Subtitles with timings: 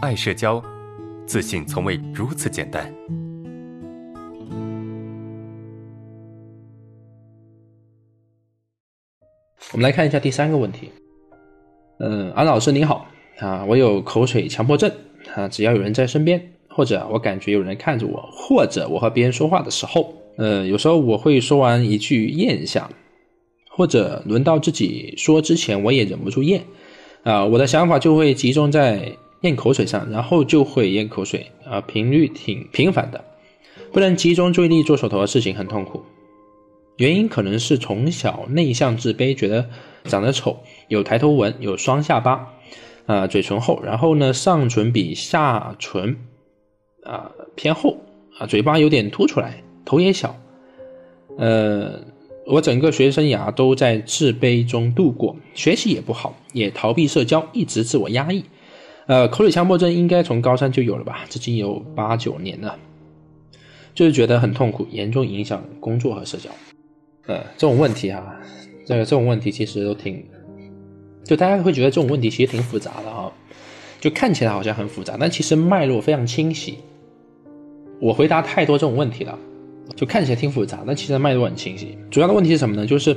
[0.00, 0.62] 爱社交，
[1.26, 2.90] 自信从未如此简单。
[9.72, 10.90] 我们来看一下第三个问题。
[11.98, 13.06] 嗯，安老师您好
[13.40, 14.90] 啊，我有口水强迫症
[15.34, 22.88] 啊，只要有人在身边，或者我感觉有人看着我，或者我和别人说话的时候，呃，有时候我会说完一句咽下，
[23.68, 26.64] 或者轮到自己说之前，我也忍不住咽
[27.22, 33.24] 啊，我的想法就会集中在咽口水上，然后就会咽口水啊，频率挺频繁的，
[33.92, 36.02] 不能集中注意力做手头的事情，很痛苦。
[36.96, 39.70] 原因可能是从小内向自卑，觉得
[40.04, 40.58] 长得丑，
[40.88, 42.52] 有抬头纹，有双下巴，
[43.06, 46.18] 啊，嘴唇厚，然后呢，上唇比下唇
[47.02, 47.96] 啊偏厚，
[48.38, 50.36] 啊，嘴巴有点凸出来，头也小，
[51.38, 52.04] 呃，
[52.46, 58.44] 我整个学生生涯都在自卑中度过，学习也不好，也逃避社交，一直自我压抑，
[59.10, 62.78] 呃，口水强迫症应该从高三就有了吧，至今有八九年了，
[63.92, 66.48] 就是觉得很痛苦，严重影响工作和社交。
[67.26, 68.40] 呃，这种问题哈，
[68.86, 70.24] 这个这种问题其实都挺，
[71.24, 73.32] 就大家会觉得这种问题其实挺复杂的哈，
[73.98, 76.78] 就看起来好像很复杂，但其实脉络非常清晰。
[78.00, 79.36] 我回答太多这种问题了，
[79.96, 81.98] 就看起来挺复杂，但其实脉络很清晰。
[82.12, 82.86] 主要的问题是什么呢？
[82.86, 83.16] 就是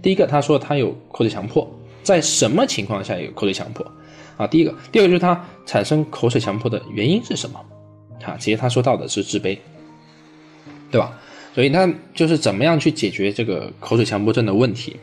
[0.00, 1.70] 第一个，他说他有口水强迫，
[2.02, 3.86] 在什么情况下有口水强迫
[4.38, 4.46] 啊？
[4.46, 7.60] 第一个，第二个就是他产生口水强迫的原因是什么？
[8.24, 9.58] 啊，其实他说到的是自卑，
[10.90, 11.12] 对吧？
[11.54, 14.96] 所以，那就是怎么样去解决这个口水强迫症的问题？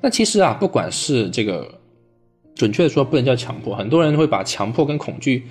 [0.00, 1.68] 那其实啊，不管是这个，
[2.54, 5.46] 准确的说，不能叫强迫，很多人会把强迫跟恐惧，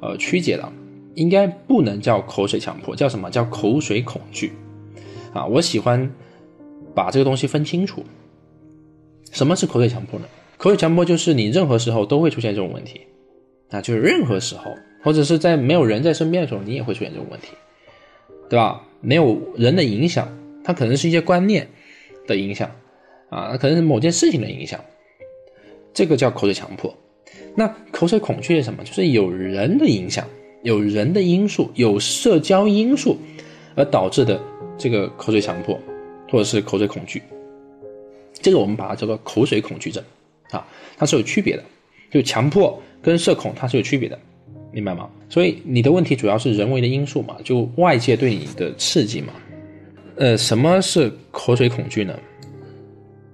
[0.00, 0.72] 呃，曲解了。
[1.14, 4.52] 应该不能叫口水强迫，叫什么叫口水恐惧？
[5.32, 6.12] 啊，我喜欢
[6.92, 8.04] 把这个东西分清楚。
[9.30, 10.26] 什么是口水强迫呢？
[10.64, 13.02] 口水强迫就是你任何时候都会出现这种问题，
[13.68, 17.48] 啊，就是任何时候，或者是在没有人在身边的时候，你也会出现这种问题，
[18.48, 18.82] 对吧？
[19.02, 20.26] 没有人的影响，
[20.64, 21.68] 它可能是一些观念
[22.26, 22.74] 的影响，
[23.28, 24.82] 啊，可能是某件事情的影响，
[25.92, 26.96] 这个叫口水强迫。
[27.54, 28.82] 那口水恐惧是什么？
[28.84, 30.26] 就是有人的影响，
[30.62, 33.18] 有人的因素，有社交因素
[33.74, 34.40] 而导致的
[34.78, 35.78] 这个口水强迫，
[36.30, 37.22] 或者是口水恐惧。
[38.32, 40.02] 这个我们把它叫做口水恐惧症，
[40.54, 40.66] 啊，
[40.96, 41.64] 它是有区别的，
[42.10, 44.18] 就强迫跟社恐它是有区别的。
[44.72, 45.08] 明白吗？
[45.28, 49.32] 所以你的问题主要是人为的因素嘛，就外界对你的刺激嘛。
[50.16, 52.18] 呃，什么是口水恐惧呢？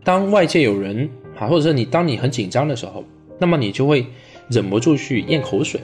[0.04, 1.08] 当外界有人
[1.38, 3.03] 啊，或者是你当你很紧张的时候，
[3.38, 4.04] 那么你就会
[4.50, 5.81] 忍不住去咽口水，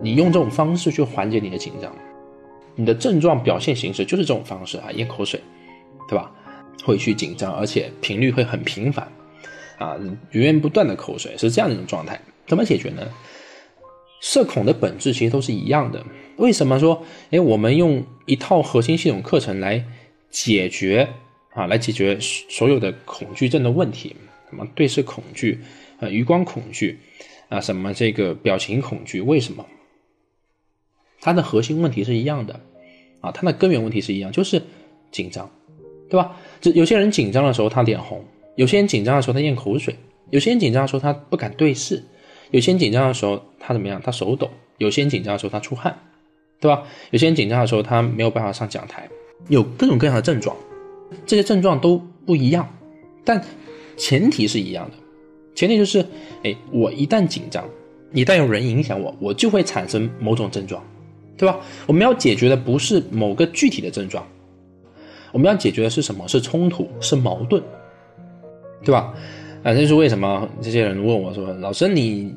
[0.00, 1.94] 你用这种方式去缓解你的紧张。
[2.74, 5.38] 你的症状表现形式就是这种方式啊，咽口水，
[6.08, 6.32] 对吧？
[6.82, 9.06] 会去紧张，而且频率会很频繁，
[9.80, 9.96] 啊，
[10.30, 12.20] 源源不断的口水是这样一种状态。
[12.46, 13.02] 怎么解决呢？
[14.20, 16.04] 社恐的本质其实都是一样的。
[16.36, 19.82] 为什么说，哎，我们用一套核心系统课程来
[20.28, 21.08] 解决
[21.54, 24.14] 啊，来解决所有的恐惧症的问题？
[24.50, 25.60] 什么对视恐惧
[26.00, 26.98] 啊，余光恐惧
[27.48, 29.22] 啊，什么这个表情恐惧？
[29.22, 29.64] 为什么？
[31.22, 32.60] 它的核心问题是一样的
[33.20, 34.60] 啊，它的根源问题是一样，就是
[35.10, 35.50] 紧张，
[36.10, 36.36] 对吧？
[36.60, 38.24] 这有些人紧张的时候他脸红，
[38.56, 39.96] 有些人紧张的时候他咽口水，
[40.30, 42.02] 有些人紧张的时候他不敢对视。
[42.50, 44.00] 有些人紧张的时候，他怎么样？
[44.04, 44.50] 他手抖。
[44.78, 45.96] 有些人紧张的时候，他出汗，
[46.58, 46.82] 对吧？
[47.12, 49.08] 有些人紧张的时候，他没有办法上讲台，
[49.48, 50.56] 有各种各样的症状。
[51.24, 51.96] 这些症状都
[52.26, 52.68] 不一样，
[53.24, 53.40] 但
[53.96, 54.96] 前提是一样的。
[55.54, 56.04] 前提就是，
[56.42, 57.64] 哎，我一旦紧张，
[58.12, 60.82] 一旦有人影响我，我就会产生某种症状，
[61.36, 61.60] 对吧？
[61.86, 64.26] 我们要解决的不是某个具体的症状，
[65.30, 66.26] 我们要解决的是什么？
[66.26, 67.62] 是冲突，是矛盾，
[68.82, 69.14] 对吧？
[69.62, 70.48] 啊，这是为什么？
[70.62, 72.34] 这些人问我说：“老师，你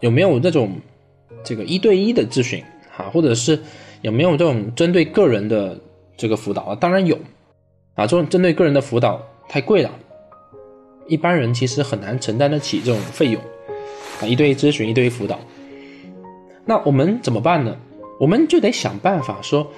[0.00, 0.72] 有没有这种
[1.44, 2.60] 这个一对一的咨询
[2.96, 3.06] 啊？
[3.12, 3.56] 或者是
[4.02, 5.78] 有没有这种针对个人的
[6.16, 7.16] 这个辅导啊？”当然有
[7.94, 9.90] 啊，这种针对个人的辅导太贵了，
[11.06, 13.40] 一般人其实很难承担得起这种费用
[14.20, 14.26] 啊。
[14.26, 15.38] 一对一咨询、一对一辅导，
[16.64, 17.76] 那我们怎么办呢？
[18.18, 19.70] 我们就得想办法说，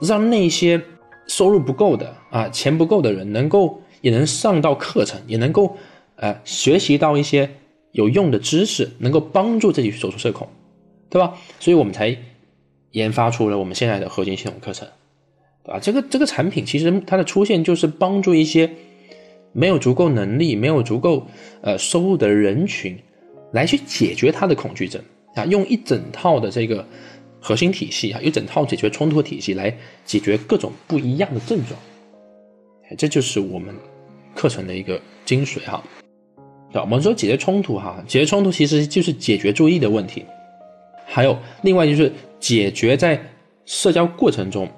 [0.00, 0.80] 让那些
[1.26, 3.80] 收入不够的啊、钱不够的人能够。
[4.04, 5.78] 也能上到课程，也能够，
[6.16, 7.48] 呃，学习到一些
[7.92, 10.46] 有用的知识，能够帮助自己走出社恐，
[11.08, 11.38] 对吧？
[11.58, 12.14] 所以我们才
[12.90, 14.86] 研发出了我们现在的核心系统课程，
[15.64, 15.80] 对吧？
[15.80, 18.70] 这个这个产品其实它的出现就是帮助一些
[19.52, 21.26] 没有足够能力、没有足够
[21.62, 22.98] 呃收入的人群
[23.52, 25.00] 来去解决他的恐惧症
[25.34, 26.86] 啊，用一整套的这个
[27.40, 29.74] 核心体系啊，一整套解决冲突体系来
[30.04, 31.80] 解决各种不一样的症状，
[32.98, 33.74] 这就是我们。
[34.34, 35.82] 课程的一个精髓哈，
[36.70, 36.82] 对吧？
[36.82, 40.24] 我们说解决冲突哈，解决冲突其实就是解决注意的问题，
[41.06, 43.20] 还有另外就是解决在
[43.64, 44.68] 社交过程中，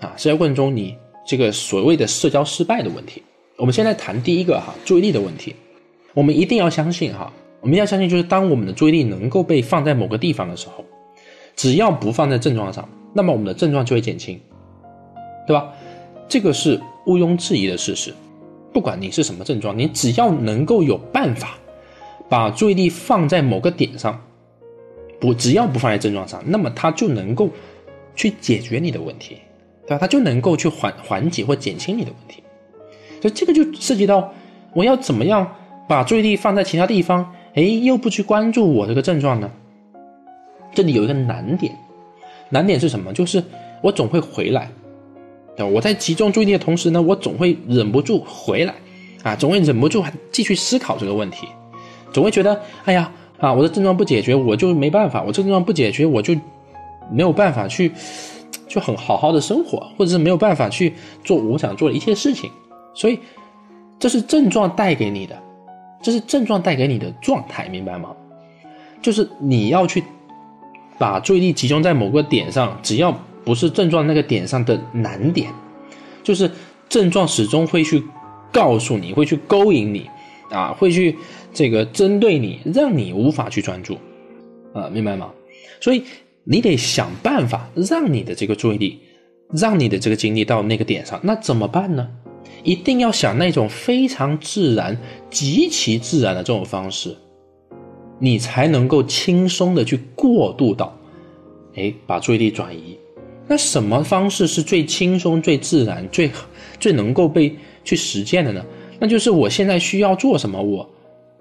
[0.00, 3.22] 啊，社交过程中你这个所谓的社交失败的问题。
[3.56, 5.54] 我们现在谈第一个哈，注意力的问题。
[6.14, 10.84] 我们一定要相信哈，我们要相信就是当我们的注意力能够被放在某个地方的时候，
[11.54, 14.40] 只要不放在症状上，那么我们的症状就会减轻，
[15.46, 15.72] 对吧？
[16.28, 18.14] 这个是毋庸置疑的事实。
[18.72, 21.58] 不管你是什么症状，你只要能够有办法
[22.28, 24.20] 把注意力放在某个点上，
[25.18, 27.50] 不只要不放在症状上，那么它就能够
[28.14, 29.36] 去解决你的问题，
[29.86, 29.98] 对吧？
[29.98, 32.42] 它就能够去缓缓解或减轻你的问题。
[33.20, 34.32] 所以这个就涉及到
[34.72, 35.56] 我要怎么样
[35.88, 39.50] 把注意力放在其他地方，哎，又不去关注我这个症状呢？
[40.72, 41.76] 这里有一个难点，
[42.48, 43.12] 难点是什么？
[43.12, 43.42] 就是
[43.82, 44.70] 我总会回来，
[45.56, 45.66] 对？
[45.66, 48.74] 我在集中注意力的同时呢，我总会忍不住回来，
[49.22, 51.46] 啊，总会忍不住还继续思考这个问题，
[52.12, 56.34] 总会觉得，哎呀，啊，我的症状不解决，我就没办法，我这症状不解决，我就
[57.10, 57.92] 没有办法去，
[58.68, 60.94] 就很好好的生活，或者是没有办法去
[61.24, 62.50] 做我想做的一切事情。
[62.94, 63.18] 所以，
[63.98, 65.36] 这是症状带给你的，
[66.02, 68.10] 这是症状带给你的状态，明白吗？
[69.02, 70.02] 就是你要去
[70.98, 73.18] 把注意力集中在某个点上，只要
[73.50, 75.52] 不是症状那个点上的难点，
[76.22, 76.48] 就是
[76.88, 78.00] 症状始终会去
[78.52, 80.08] 告诉你，会去勾引你，
[80.52, 81.16] 啊，会去
[81.52, 83.98] 这个针对你，让你无法去专注，
[84.72, 85.32] 啊，明白吗？
[85.80, 86.04] 所以
[86.44, 89.00] 你得想办法让你的这个注意力，
[89.52, 92.08] 让你的这个精力到那个点上，那怎么办呢？
[92.62, 94.96] 一定要想那种非常自然、
[95.28, 97.16] 极其自然的这种方式，
[98.20, 100.96] 你才能够轻松的去过渡到，
[101.74, 102.96] 哎，把注意力转移。
[103.50, 106.30] 那什么方式是最轻松、最自然、最
[106.78, 107.52] 最能够被
[107.82, 108.64] 去实践的呢？
[109.00, 110.88] 那就是我现在需要做什么，我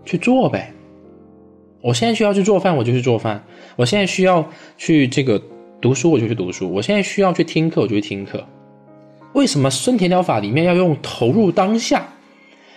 [0.04, 0.74] 去做呗。
[1.82, 3.40] 我现在需要去做饭，我就去做饭；
[3.76, 4.44] 我现在需要
[4.76, 5.40] 去这个
[5.80, 8.44] 读书，我就去读书；我现在需要去听课，我就去听课。
[9.34, 12.12] 为什么森田疗法里面要用投入当下，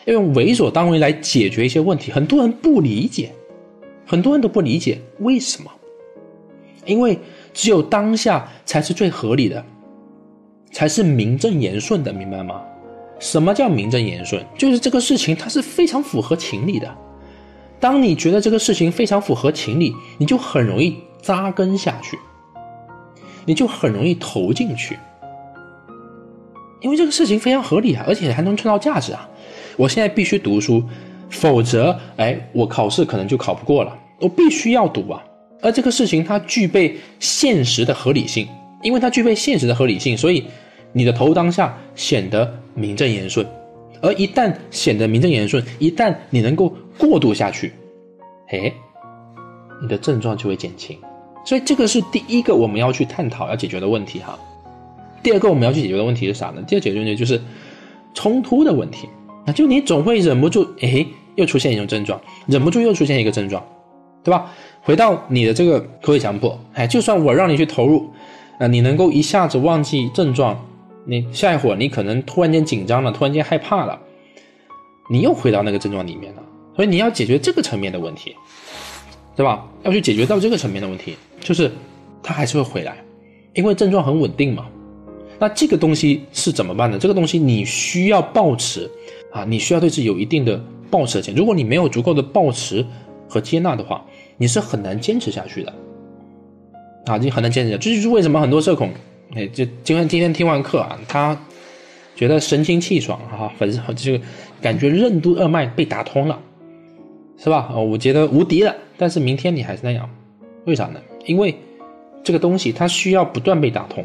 [0.04, 2.12] 要用为所当为来解决一些问题？
[2.12, 3.32] 很多人不理解，
[4.04, 5.70] 很多人都不理解为什么？
[6.84, 7.16] 因为
[7.52, 9.64] 只有当下才是最合理的，
[10.70, 12.62] 才是名正言顺的，明白吗？
[13.18, 14.44] 什么叫名正言顺？
[14.58, 16.92] 就是这个事情它是非常符合情理的。
[17.78, 22.18] 当你觉得这个事情非常符合情理，你就很容易扎根下去，
[23.44, 24.98] 你就很容易投进去。
[26.80, 29.28] 因为这个事情非常合理啊，而且还能创造价值啊！
[29.76, 30.82] 我现在必须读书，
[31.30, 33.96] 否则，哎，我考试可能就考不过了。
[34.20, 35.22] 我必须要读啊！
[35.62, 38.46] 而这个事情它具备现实的合理性，
[38.82, 40.44] 因为它具备现实的合理性，所以
[40.92, 43.46] 你的投入当下显得名正言顺。
[44.02, 47.72] 而一旦显得名正言顺，一旦你能够过渡下去，
[48.48, 48.72] 哎，
[49.80, 50.98] 你的症状就会减轻。
[51.44, 54.36] 所以这个是第一个我们要去探讨、要解决的问题哈。
[55.22, 56.60] 第二个我们要去解决的问题是啥呢？
[56.66, 57.40] 第二解决问题就是
[58.12, 59.08] 冲突的问题。
[59.46, 61.06] 那就你总会忍不住，哎，
[61.36, 63.64] 又出现一种症状，忍不住又出现一个症状，
[64.24, 64.50] 对吧？
[64.82, 68.10] 回到你的这个口水强迫，哎，就算我让你去投入，
[68.58, 70.58] 啊，你能够一下子忘记症状，
[71.04, 73.98] 你下一会儿你可能突然间紧张了，突然间害怕了，
[75.10, 76.42] 你又回到那个症状里面了。
[76.74, 78.34] 所以你要解决这个层面的问题，
[79.36, 79.66] 对吧？
[79.82, 81.70] 要去解决到这个层面的问题，就是
[82.22, 82.96] 它还是会回来，
[83.54, 84.66] 因为症状很稳定嘛。
[85.38, 86.98] 那这个东西是怎么办呢？
[86.98, 88.90] 这个东西你需要保持，
[89.32, 90.58] 啊，你需要对自己有一定的
[90.90, 91.34] 保持性。
[91.34, 92.84] 如果你没有足够的保持
[93.28, 94.04] 和接纳的话，
[94.36, 95.72] 你是很难坚持下去的，
[97.06, 97.78] 啊，你很难坚持。
[97.78, 98.90] 这就是为什么很多社恐，
[99.34, 101.38] 哎，就今天今天听完课啊，他
[102.14, 104.18] 觉得神清气爽啊，反正就
[104.60, 106.40] 感觉任督二脉被打通了，
[107.38, 107.70] 是吧？
[107.74, 108.74] 哦，我觉得无敌了。
[108.96, 110.08] 但是明天你还是那样，
[110.64, 111.00] 为啥呢？
[111.26, 111.54] 因为
[112.22, 114.04] 这个东西它需要不断被打通。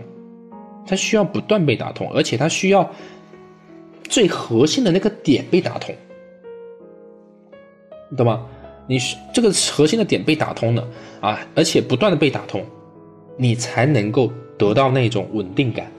[0.90, 2.90] 它需要不断被打通，而且它需要
[4.04, 5.94] 最核心的那个点被打通，
[8.16, 8.46] 懂吗？
[8.88, 10.88] 你是这个核心的点被打通了
[11.20, 12.64] 啊，而且不断的被打通，
[13.38, 15.92] 你才能够得到那种稳定感，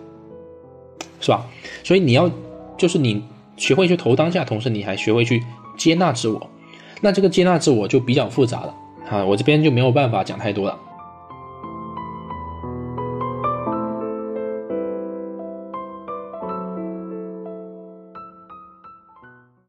[1.20, 1.46] 是吧？
[1.84, 2.30] 所以你要
[2.76, 3.22] 就是你
[3.56, 5.42] 学会去投当下，同时你还学会去
[5.76, 6.50] 接纳自我，
[7.00, 8.74] 那这个接纳自我就比较复杂了
[9.10, 10.78] 啊，我这边就没有办法讲太多了。